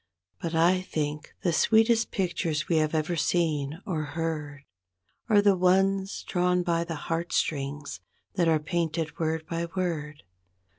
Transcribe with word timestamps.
But 0.41 0.55
I 0.55 0.81
think 0.81 1.35
the 1.43 1.53
sweetest 1.53 2.09
pictures 2.09 2.67
we 2.67 2.77
have 2.77 2.95
ever 2.95 3.15
seen 3.15 3.83
or 3.85 4.01
heard 4.03 4.63
Are 5.29 5.43
the 5.43 5.55
ones 5.55 6.23
drawn 6.23 6.63
by 6.63 6.83
the 6.83 6.95
heartstrings 6.95 7.99
that 8.33 8.47
are 8.47 8.57
painted 8.57 9.19
word 9.19 9.45
by 9.45 9.67
word. 9.75 10.23